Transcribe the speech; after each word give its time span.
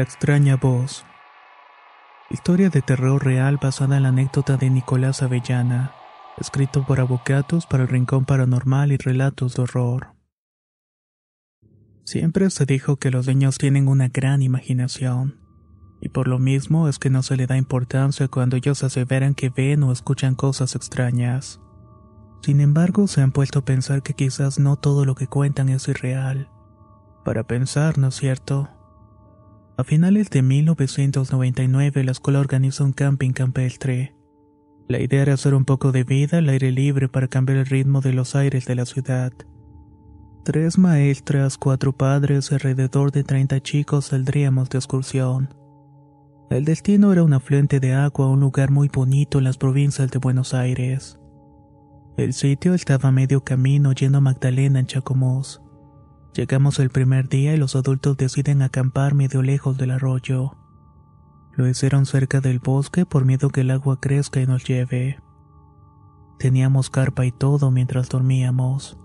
La 0.00 0.04
extraña 0.04 0.56
voz. 0.56 1.04
Historia 2.30 2.70
de 2.70 2.80
terror 2.80 3.22
real 3.22 3.58
basada 3.60 3.98
en 3.98 4.04
la 4.04 4.08
anécdota 4.08 4.56
de 4.56 4.70
Nicolás 4.70 5.22
Avellana, 5.22 5.92
escrito 6.38 6.86
por 6.86 7.00
Avocatos 7.00 7.66
para 7.66 7.82
el 7.82 7.90
Rincón 7.90 8.24
Paranormal 8.24 8.92
y 8.92 8.96
Relatos 8.96 9.56
de 9.56 9.62
Horror. 9.64 10.14
Siempre 12.04 12.48
se 12.48 12.64
dijo 12.64 12.96
que 12.96 13.10
los 13.10 13.26
niños 13.26 13.58
tienen 13.58 13.88
una 13.88 14.08
gran 14.08 14.40
imaginación, 14.40 15.38
y 16.00 16.08
por 16.08 16.28
lo 16.28 16.38
mismo 16.38 16.88
es 16.88 16.98
que 16.98 17.10
no 17.10 17.22
se 17.22 17.36
le 17.36 17.46
da 17.46 17.58
importancia 17.58 18.26
cuando 18.28 18.56
ellos 18.56 18.82
aseveran 18.82 19.34
que 19.34 19.50
ven 19.50 19.82
o 19.82 19.92
escuchan 19.92 20.34
cosas 20.34 20.76
extrañas. 20.76 21.60
Sin 22.42 22.62
embargo, 22.62 23.06
se 23.06 23.20
han 23.20 23.32
puesto 23.32 23.58
a 23.58 23.64
pensar 23.66 24.02
que 24.02 24.14
quizás 24.14 24.58
no 24.58 24.76
todo 24.76 25.04
lo 25.04 25.14
que 25.14 25.26
cuentan 25.26 25.68
es 25.68 25.88
irreal. 25.88 26.48
Para 27.22 27.42
pensar, 27.42 27.98
¿no 27.98 28.08
es 28.08 28.14
cierto? 28.14 28.70
A 29.80 29.84
finales 29.84 30.28
de 30.28 30.42
1999 30.42 32.04
la 32.04 32.12
escuela 32.12 32.40
organizó 32.40 32.84
un 32.84 32.92
camping 32.92 33.30
campestre. 33.30 34.14
La 34.88 35.00
idea 35.00 35.22
era 35.22 35.32
hacer 35.32 35.54
un 35.54 35.64
poco 35.64 35.90
de 35.90 36.04
vida 36.04 36.36
al 36.36 36.50
aire 36.50 36.70
libre 36.70 37.08
para 37.08 37.28
cambiar 37.28 37.56
el 37.56 37.64
ritmo 37.64 38.02
de 38.02 38.12
los 38.12 38.36
aires 38.36 38.66
de 38.66 38.74
la 38.74 38.84
ciudad. 38.84 39.32
Tres 40.44 40.76
maestras, 40.76 41.56
cuatro 41.56 41.94
padres 41.94 42.50
y 42.50 42.54
alrededor 42.56 43.10
de 43.10 43.24
30 43.24 43.58
chicos 43.62 44.04
saldríamos 44.04 44.68
de 44.68 44.76
excursión. 44.76 45.54
El 46.50 46.66
destino 46.66 47.10
era 47.10 47.22
un 47.22 47.32
afluente 47.32 47.80
de 47.80 47.94
agua 47.94 48.28
un 48.28 48.40
lugar 48.40 48.70
muy 48.70 48.88
bonito 48.88 49.38
en 49.38 49.44
las 49.44 49.56
provincias 49.56 50.10
de 50.10 50.18
Buenos 50.18 50.52
Aires. 50.52 51.18
El 52.18 52.34
sitio 52.34 52.74
estaba 52.74 53.08
a 53.08 53.12
medio 53.12 53.44
camino 53.44 53.92
yendo 53.92 54.18
a 54.18 54.20
Magdalena 54.20 54.78
en 54.78 54.84
Chacomús. 54.84 55.62
Llegamos 56.34 56.78
el 56.78 56.90
primer 56.90 57.28
día 57.28 57.54
y 57.54 57.56
los 57.56 57.74
adultos 57.74 58.16
deciden 58.16 58.62
acampar 58.62 59.14
medio 59.14 59.42
lejos 59.42 59.76
del 59.76 59.90
arroyo. 59.90 60.56
Lo 61.52 61.68
hicieron 61.68 62.06
cerca 62.06 62.40
del 62.40 62.60
bosque 62.60 63.04
por 63.04 63.24
miedo 63.24 63.50
que 63.50 63.62
el 63.62 63.70
agua 63.70 64.00
crezca 64.00 64.40
y 64.40 64.46
nos 64.46 64.64
lleve. 64.64 65.18
Teníamos 66.38 66.88
carpa 66.88 67.26
y 67.26 67.32
todo 67.32 67.70
mientras 67.70 68.08
dormíamos. 68.08 68.96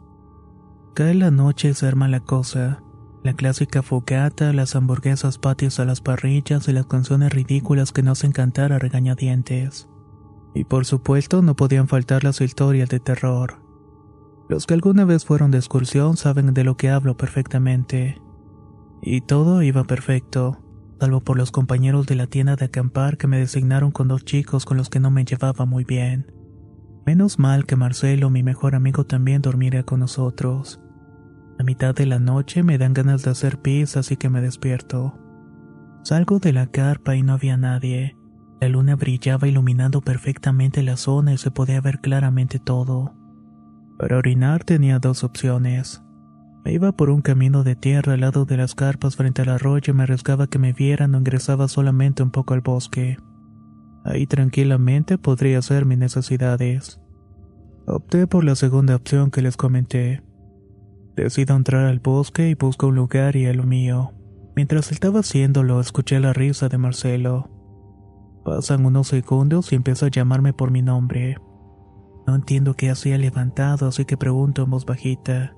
Cae 0.94 1.16
la 1.16 1.32
noche 1.32 1.70
y 1.70 1.74
se 1.74 1.88
arma 1.88 2.08
la 2.08 2.20
cosa. 2.20 2.82
La 3.24 3.34
clásica 3.34 3.82
fogata, 3.82 4.54
las 4.54 4.76
hamburguesas 4.76 5.40
patios 5.40 5.80
a 5.80 5.86
las 5.86 6.00
parrillas 6.00 6.68
y 6.68 6.74
las 6.74 6.86
canciones 6.86 7.34
ridículas 7.34 7.92
que 7.92 8.04
nos 8.04 8.22
cantar 8.22 8.72
a 8.72 8.78
regañadientes. 8.78 9.90
Y 10.54 10.64
por 10.64 10.86
supuesto 10.86 11.42
no 11.42 11.56
podían 11.56 11.88
faltar 11.88 12.24
las 12.24 12.40
historias 12.40 12.88
de 12.90 13.00
terror. 13.00 13.65
Los 14.48 14.68
que 14.68 14.76
alguna 14.76 15.06
vez 15.06 15.26
fueron 15.26 15.50
de 15.50 15.58
excursión 15.58 16.18
saben 16.18 16.54
de 16.54 16.64
lo 16.64 16.78
que 16.78 16.90
hablo 16.90 17.18
perfectamente. 17.18 18.22
Y 19.02 19.22
todo 19.22 19.64
iba 19.64 19.84
perfecto, 19.84 20.60
salvo 21.00 21.22
por 21.22 21.38
los 21.38 21.52
compañeros 21.52 22.06
de 22.06 22.16
la 22.16 22.28
tienda 22.28 22.56
de 22.56 22.66
acampar 22.66 23.18
que 23.18 23.28
me 23.28 23.40
designaron 23.40 23.92
con 23.92 24.08
dos 24.08 24.24
chicos 24.24 24.66
con 24.66 24.78
los 24.78 24.90
que 24.90 25.00
no 25.00 25.10
me 25.10 25.26
llevaba 25.26 25.66
muy 25.66 25.84
bien. 25.84 26.32
Menos 27.06 27.40
mal 27.40 27.66
que 27.66 27.76
Marcelo, 27.76 28.30
mi 28.30 28.44
mejor 28.44 28.76
amigo, 28.76 29.06
también 29.06 29.42
dormiría 29.42 29.84
con 29.84 30.00
nosotros. 30.00 30.80
A 31.60 31.64
mitad 31.64 31.96
de 31.96 32.06
la 32.06 32.20
noche 32.20 32.64
me 32.64 32.78
dan 32.78 32.94
ganas 32.94 33.24
de 33.24 33.32
hacer 33.32 33.60
pis, 33.60 33.98
así 33.98 34.18
que 34.18 34.30
me 34.30 34.42
despierto. 34.42 35.18
Salgo 36.04 36.40
de 36.40 36.54
la 36.54 36.68
carpa 36.68 37.16
y 37.16 37.24
no 37.24 37.34
había 37.34 37.58
nadie. 37.58 38.16
La 38.62 38.70
luna 38.70 38.96
brillaba 38.96 39.48
iluminando 39.48 40.02
perfectamente 40.02 40.84
la 40.84 40.98
zona 40.98 41.34
y 41.34 41.38
se 41.38 41.52
podía 41.52 41.82
ver 41.82 42.00
claramente 42.00 42.60
todo. 42.60 43.14
Para 43.98 44.18
orinar 44.18 44.64
tenía 44.64 45.00
dos 45.00 45.24
opciones. 45.24 46.02
Me 46.66 46.74
iba 46.74 46.92
por 46.92 47.10
un 47.10 47.22
camino 47.22 47.64
de 47.64 47.76
tierra 47.76 48.14
al 48.14 48.22
lado 48.22 48.46
de 48.46 48.58
las 48.58 48.76
carpas 48.76 49.16
frente 49.16 49.44
al 49.44 49.50
arroyo 49.50 49.94
y 49.94 49.96
me 49.96 50.04
arriesgaba 50.04 50.48
que 50.48 50.60
me 50.60 50.74
vieran 50.74 51.16
o 51.16 51.20
ingresaba 51.20 51.68
solamente 51.68 52.24
un 52.24 52.32
poco 52.32 52.54
al 52.54 52.62
bosque. 52.62 53.18
Ahí 54.04 54.28
tranquilamente 54.28 55.18
podría 55.18 55.60
hacer 55.60 55.86
mis 55.86 55.98
necesidades. 55.98 57.00
Opté 57.88 58.28
por 58.28 58.44
la 58.44 58.56
segunda 58.56 58.96
opción 58.96 59.32
que 59.32 59.42
les 59.42 59.58
comenté. 59.58 60.24
Decido 61.16 61.56
entrar 61.56 61.86
al 61.86 62.00
bosque 62.00 62.50
y 62.50 62.56
busco 62.56 62.88
un 62.88 62.96
lugar 62.96 63.36
y 63.36 63.46
a 63.46 63.54
lo 63.54 63.64
mío. 63.64 64.12
Mientras 64.56 64.92
estaba 64.92 65.20
haciéndolo, 65.22 65.80
escuché 65.80 66.20
la 66.20 66.34
risa 66.34 66.68
de 66.68 66.78
Marcelo. 66.78 67.50
Pasan 68.44 68.86
unos 68.86 69.08
segundos 69.08 69.72
y 69.72 69.76
empieza 69.76 70.08
a 70.08 70.10
llamarme 70.10 70.52
por 70.52 70.72
mi 70.72 70.82
nombre. 70.82 71.38
No 72.28 72.36
entiendo 72.36 72.74
qué 72.74 72.90
hacía 72.90 73.18
levantado, 73.18 73.88
así 73.88 74.06
que 74.06 74.18
pregunto 74.18 74.64
en 74.64 74.72
voz 74.72 74.86
bajita. 74.86 75.54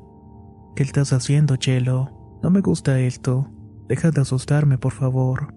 ¿Qué 0.75 0.83
estás 0.83 1.13
haciendo, 1.13 1.55
Chelo? 1.55 2.39
No 2.43 2.49
me 2.49 2.61
gusta 2.61 2.99
esto. 2.99 3.49
Deja 3.87 4.11
de 4.11 4.21
asustarme, 4.21 4.77
por 4.77 4.93
favor. 4.93 5.53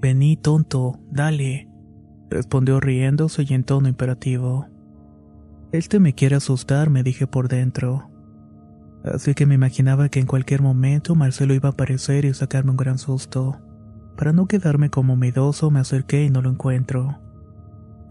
Vení, 0.00 0.36
tonto, 0.36 1.00
dale. 1.10 1.68
Respondió 2.30 2.80
riéndose 2.80 3.44
y 3.46 3.54
en 3.54 3.64
tono 3.64 3.88
imperativo. 3.88 4.66
Este 5.72 6.00
me 6.00 6.14
quiere 6.14 6.36
asustar, 6.36 6.90
me 6.90 7.02
dije 7.02 7.26
por 7.26 7.48
dentro. 7.48 8.10
Así 9.04 9.34
que 9.34 9.46
me 9.46 9.54
imaginaba 9.54 10.08
que 10.08 10.20
en 10.20 10.26
cualquier 10.26 10.62
momento 10.62 11.14
Marcelo 11.14 11.54
iba 11.54 11.68
a 11.68 11.72
aparecer 11.72 12.24
y 12.24 12.34
sacarme 12.34 12.70
un 12.70 12.76
gran 12.76 12.98
susto. 12.98 13.58
Para 14.16 14.32
no 14.32 14.46
quedarme 14.46 14.90
como 14.90 15.16
miedoso, 15.16 15.70
me 15.70 15.80
acerqué 15.80 16.24
y 16.24 16.30
no 16.30 16.42
lo 16.42 16.50
encuentro. 16.50 17.18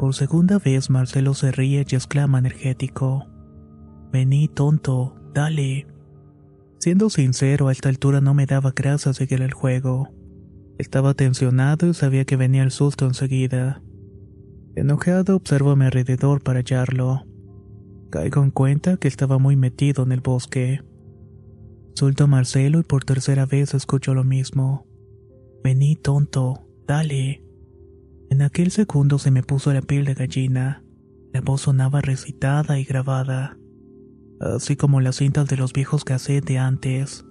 Por 0.02 0.16
segunda 0.16 0.58
vez 0.58 0.90
Marcelo 0.90 1.36
se 1.36 1.52
ríe 1.52 1.86
y 1.88 1.96
exclama 1.96 2.40
energético. 2.40 3.28
Vení, 4.12 4.48
tonto, 4.48 5.16
dale. 5.32 5.86
Siendo 6.80 7.12
sincero, 7.12 7.68
a 7.68 7.72
esta 7.72 7.90
altura 7.90 8.20
no 8.20 8.34
me 8.34 8.48
daba 8.48 8.72
grasa 8.76 9.14
seguir 9.14 9.44
el 9.44 9.54
juego. 9.54 10.10
Estaba 10.80 11.14
tensionado 11.14 11.86
y 11.86 11.94
sabía 11.94 12.26
que 12.26 12.36
venía 12.36 12.64
el 12.64 12.72
susto 12.72 13.06
enseguida. 13.06 13.84
Enojado 14.76 15.36
observo 15.36 15.70
a 15.70 15.76
mi 15.76 15.86
alrededor 15.86 16.42
para 16.42 16.62
hallarlo. 16.62 17.28
Caigo 18.10 18.42
en 18.42 18.50
cuenta 18.50 18.98
que 18.98 19.08
estaba 19.08 19.38
muy 19.38 19.56
metido 19.56 20.02
en 20.02 20.14
el 20.14 20.22
bosque. 20.22 20.82
Suelto 21.94 22.24
a 22.24 22.28
Marcelo 22.28 22.80
y 22.80 22.84
por 22.84 23.04
tercera 23.04 23.46
vez 23.46 23.76
escucho 23.76 24.16
lo 24.16 24.24
mismo. 24.24 24.88
Vení, 25.64 25.96
tonto, 25.96 26.68
dale. 26.88 27.51
En 28.32 28.42
aquel 28.42 28.72
segundo 28.72 29.20
se 29.20 29.30
me 29.30 29.44
puso 29.44 29.74
la 29.74 29.82
piel 29.82 30.06
de 30.06 30.14
gallina. 30.14 30.86
La 31.34 31.42
voz 31.42 31.64
sonaba 31.64 32.00
recitada 32.00 32.80
y 32.80 32.86
grabada, 32.86 33.58
así 34.40 34.78
como 34.78 35.02
las 35.02 35.18
cintas 35.18 35.50
de 35.50 35.58
los 35.58 35.74
viejos 35.74 36.06
cassettes 36.06 36.46
de 36.46 36.58
antes. 36.58 37.26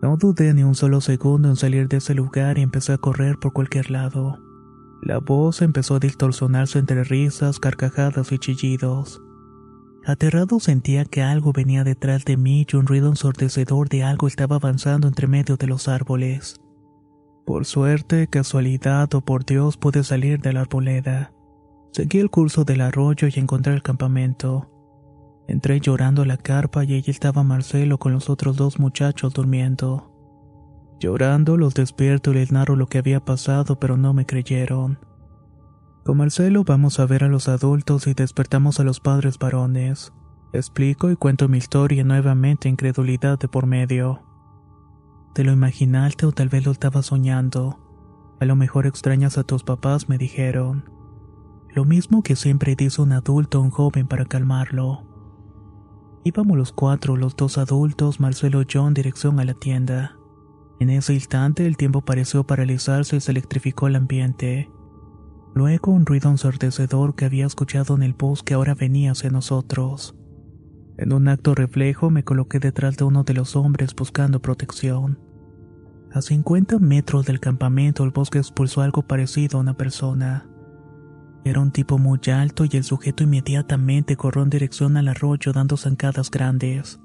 No 0.00 0.16
dudé 0.16 0.54
ni 0.54 0.62
un 0.62 0.74
solo 0.74 1.02
segundo 1.02 1.50
en 1.50 1.56
salir 1.56 1.88
de 1.88 1.98
ese 1.98 2.14
lugar 2.14 2.56
y 2.56 2.62
empecé 2.62 2.94
a 2.94 2.98
correr 2.98 3.36
por 3.38 3.52
cualquier 3.52 3.90
lado. 3.90 4.38
La 5.02 5.18
voz 5.18 5.60
empezó 5.60 5.96
a 5.96 6.00
distorsionarse 6.00 6.78
entre 6.78 7.04
risas, 7.04 7.58
carcajadas 7.58 8.32
y 8.32 8.38
chillidos. 8.38 9.20
Aterrado 10.06 10.58
sentía 10.58 11.04
que 11.04 11.20
algo 11.20 11.52
venía 11.52 11.84
detrás 11.84 12.24
de 12.24 12.38
mí 12.38 12.66
y 12.66 12.76
un 12.76 12.86
ruido 12.86 13.10
ensordecedor 13.10 13.90
de 13.90 14.04
algo 14.04 14.26
estaba 14.26 14.56
avanzando 14.56 15.06
entre 15.06 15.26
medio 15.26 15.58
de 15.58 15.66
los 15.66 15.86
árboles. 15.86 16.58
Por 17.48 17.64
suerte, 17.64 18.26
casualidad 18.26 19.14
o 19.14 19.22
por 19.22 19.46
Dios 19.46 19.78
pude 19.78 20.04
salir 20.04 20.38
de 20.42 20.52
la 20.52 20.60
arboleda. 20.60 21.32
Seguí 21.92 22.18
el 22.18 22.28
curso 22.28 22.64
del 22.64 22.82
arroyo 22.82 23.26
y 23.26 23.40
encontré 23.40 23.72
el 23.72 23.82
campamento. 23.82 24.70
Entré 25.48 25.80
llorando 25.80 26.20
a 26.20 26.26
la 26.26 26.36
carpa 26.36 26.84
y 26.84 26.92
allí 26.92 27.10
estaba 27.10 27.44
Marcelo 27.44 27.96
con 27.96 28.12
los 28.12 28.28
otros 28.28 28.58
dos 28.58 28.78
muchachos 28.78 29.32
durmiendo. 29.32 30.12
Llorando 31.00 31.56
los 31.56 31.72
despierto 31.72 32.32
y 32.32 32.34
les 32.34 32.52
narro 32.52 32.76
lo 32.76 32.86
que 32.86 32.98
había 32.98 33.24
pasado, 33.24 33.80
pero 33.80 33.96
no 33.96 34.12
me 34.12 34.26
creyeron. 34.26 34.98
Con 36.04 36.18
Marcelo 36.18 36.64
vamos 36.64 37.00
a 37.00 37.06
ver 37.06 37.24
a 37.24 37.28
los 37.28 37.48
adultos 37.48 38.06
y 38.08 38.12
despertamos 38.12 38.78
a 38.78 38.84
los 38.84 39.00
padres 39.00 39.38
varones. 39.38 40.12
Explico 40.52 41.10
y 41.10 41.16
cuento 41.16 41.48
mi 41.48 41.56
historia 41.56 42.04
nuevamente 42.04 42.68
incredulidad 42.68 43.38
de 43.38 43.48
por 43.48 43.64
medio. 43.64 44.27
¿Te 45.34 45.44
lo 45.44 45.52
imaginaste 45.52 46.26
o 46.26 46.32
tal 46.32 46.48
vez 46.48 46.64
lo 46.64 46.72
estaba 46.72 47.02
soñando? 47.02 47.78
A 48.40 48.44
lo 48.44 48.56
mejor 48.56 48.86
extrañas 48.86 49.38
a 49.38 49.44
tus 49.44 49.62
papás, 49.62 50.08
me 50.08 50.18
dijeron. 50.18 50.84
Lo 51.74 51.84
mismo 51.84 52.22
que 52.22 52.36
siempre 52.36 52.76
dice 52.76 53.02
un 53.02 53.12
adulto 53.12 53.58
a 53.58 53.60
un 53.60 53.70
joven 53.70 54.06
para 54.06 54.24
calmarlo. 54.24 55.04
Íbamos 56.24 56.56
los 56.56 56.72
cuatro, 56.72 57.16
los 57.16 57.36
dos 57.36 57.58
adultos, 57.58 58.20
Marcelo 58.20 58.62
y 58.62 58.66
yo, 58.66 58.86
en 58.86 58.94
dirección 58.94 59.38
a 59.40 59.44
la 59.44 59.54
tienda. 59.54 60.16
En 60.80 60.90
ese 60.90 61.14
instante 61.14 61.66
el 61.66 61.76
tiempo 61.76 62.02
pareció 62.02 62.46
paralizarse 62.46 63.16
y 63.16 63.20
se 63.20 63.30
electrificó 63.32 63.86
el 63.88 63.96
ambiente. 63.96 64.70
Luego 65.54 65.92
un 65.92 66.06
ruido 66.06 66.30
ensordecedor 66.30 67.16
que 67.16 67.24
había 67.24 67.46
escuchado 67.46 67.96
en 67.96 68.02
el 68.02 68.14
bosque 68.14 68.54
ahora 68.54 68.74
venía 68.74 69.12
hacia 69.12 69.30
nosotros. 69.30 70.14
En 70.98 71.12
un 71.12 71.28
acto 71.28 71.54
reflejo 71.54 72.10
me 72.10 72.24
coloqué 72.24 72.58
detrás 72.58 72.96
de 72.96 73.04
uno 73.04 73.22
de 73.22 73.32
los 73.32 73.54
hombres 73.54 73.94
buscando 73.94 74.42
protección. 74.42 75.18
A 76.12 76.20
50 76.20 76.80
metros 76.80 77.24
del 77.24 77.38
campamento 77.38 78.02
el 78.02 78.10
bosque 78.10 78.38
expulsó 78.38 78.80
algo 78.80 79.02
parecido 79.02 79.58
a 79.58 79.60
una 79.60 79.74
persona. 79.74 80.48
Era 81.44 81.60
un 81.60 81.70
tipo 81.70 81.98
muy 81.98 82.18
alto 82.32 82.64
y 82.64 82.76
el 82.76 82.82
sujeto 82.82 83.22
inmediatamente 83.22 84.16
corrió 84.16 84.42
en 84.42 84.50
dirección 84.50 84.96
al 84.96 85.06
arroyo 85.06 85.52
dando 85.52 85.76
zancadas 85.76 86.32
grandes. 86.32 87.00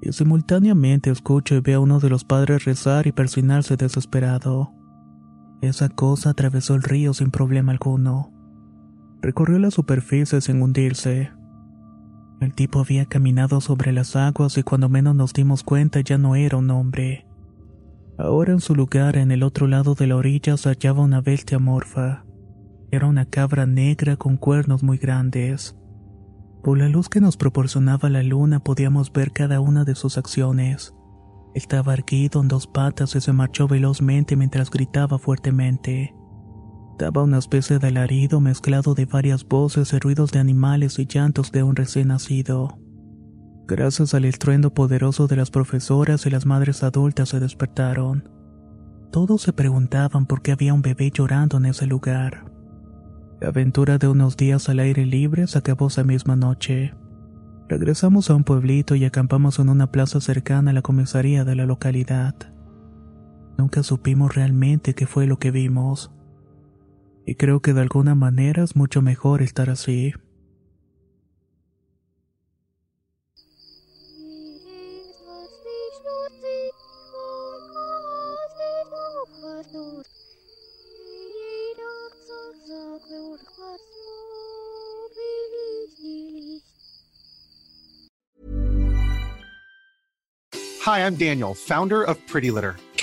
Y 0.00 0.12
simultáneamente 0.12 1.10
escucho 1.10 1.54
y 1.54 1.60
veo 1.60 1.80
a 1.80 1.82
uno 1.82 2.00
de 2.00 2.08
los 2.08 2.24
padres 2.24 2.64
rezar 2.64 3.06
y 3.06 3.12
persinarse 3.12 3.76
desesperado. 3.76 4.72
Esa 5.60 5.90
cosa 5.90 6.30
atravesó 6.30 6.74
el 6.74 6.82
río 6.82 7.12
sin 7.12 7.30
problema 7.30 7.72
alguno. 7.72 8.32
Recorrió 9.20 9.58
la 9.58 9.70
superficie 9.70 10.40
sin 10.40 10.62
hundirse. 10.62 11.30
El 12.44 12.54
tipo 12.54 12.80
había 12.80 13.06
caminado 13.06 13.62
sobre 13.62 13.90
las 13.90 14.16
aguas 14.16 14.58
y 14.58 14.62
cuando 14.62 14.90
menos 14.90 15.16
nos 15.16 15.32
dimos 15.32 15.62
cuenta 15.62 16.00
ya 16.02 16.18
no 16.18 16.36
era 16.36 16.58
un 16.58 16.70
hombre. 16.70 17.26
Ahora 18.18 18.52
en 18.52 18.60
su 18.60 18.74
lugar, 18.74 19.16
en 19.16 19.30
el 19.30 19.42
otro 19.42 19.66
lado 19.66 19.94
de 19.94 20.06
la 20.06 20.16
orilla, 20.16 20.56
se 20.58 20.68
hallaba 20.68 21.02
una 21.02 21.22
bestia 21.22 21.58
morfa. 21.58 22.26
Era 22.90 23.06
una 23.06 23.24
cabra 23.24 23.64
negra 23.64 24.16
con 24.16 24.36
cuernos 24.36 24.82
muy 24.82 24.98
grandes. 24.98 25.74
Por 26.62 26.78
la 26.78 26.88
luz 26.88 27.08
que 27.08 27.22
nos 27.22 27.38
proporcionaba 27.38 28.10
la 28.10 28.22
luna 28.22 28.60
podíamos 28.60 29.10
ver 29.10 29.32
cada 29.32 29.60
una 29.60 29.84
de 29.84 29.94
sus 29.94 30.18
acciones. 30.18 30.94
Estaba 31.54 31.94
erguido 31.94 32.42
en 32.42 32.48
dos 32.48 32.66
patas 32.66 33.16
y 33.16 33.22
se 33.22 33.32
marchó 33.32 33.66
velozmente 33.66 34.36
mientras 34.36 34.70
gritaba 34.70 35.18
fuertemente. 35.18 36.14
Daba 36.98 37.24
una 37.24 37.38
especie 37.38 37.78
de 37.78 37.88
alarido 37.88 38.40
mezclado 38.40 38.94
de 38.94 39.06
varias 39.06 39.44
voces 39.44 39.92
y 39.92 39.98
ruidos 39.98 40.30
de 40.30 40.38
animales 40.38 40.98
y 40.98 41.06
llantos 41.06 41.50
de 41.50 41.62
un 41.62 41.74
recién 41.74 42.08
nacido. 42.08 42.78
Gracias 43.66 44.14
al 44.14 44.24
estruendo 44.26 44.72
poderoso 44.72 45.26
de 45.26 45.36
las 45.36 45.50
profesoras 45.50 46.26
y 46.26 46.30
las 46.30 46.46
madres 46.46 46.82
adultas 46.82 47.30
se 47.30 47.40
despertaron. 47.40 48.28
Todos 49.10 49.42
se 49.42 49.52
preguntaban 49.52 50.26
por 50.26 50.42
qué 50.42 50.52
había 50.52 50.74
un 50.74 50.82
bebé 50.82 51.10
llorando 51.10 51.56
en 51.56 51.66
ese 51.66 51.86
lugar. 51.86 52.52
La 53.40 53.48
aventura 53.48 53.98
de 53.98 54.06
unos 54.06 54.36
días 54.36 54.68
al 54.68 54.78
aire 54.78 55.04
libre 55.04 55.46
se 55.46 55.58
acabó 55.58 55.88
esa 55.88 56.04
misma 56.04 56.36
noche. 56.36 56.94
Regresamos 57.68 58.30
a 58.30 58.34
un 58.34 58.44
pueblito 58.44 58.94
y 58.94 59.04
acampamos 59.04 59.58
en 59.58 59.68
una 59.68 59.90
plaza 59.90 60.20
cercana 60.20 60.70
a 60.70 60.74
la 60.74 60.82
comisaría 60.82 61.44
de 61.44 61.56
la 61.56 61.66
localidad. 61.66 62.34
Nunca 63.58 63.82
supimos 63.82 64.34
realmente 64.34 64.94
qué 64.94 65.06
fue 65.06 65.26
lo 65.26 65.38
que 65.38 65.50
vimos. 65.50 66.13
Y 67.26 67.36
creo 67.36 67.60
que 67.60 67.72
de 67.72 67.80
alguna 67.80 68.14
manera 68.14 68.62
es 68.62 68.76
mucho 68.76 69.00
mejor 69.00 69.42
estar 69.42 69.70
así. 69.70 70.12
Hi, 90.86 91.00
I'm 91.00 91.16
Daniel, 91.16 91.54
founder 91.54 92.02
of 92.02 92.18
Pretty 92.26 92.50
Litter. 92.50 92.76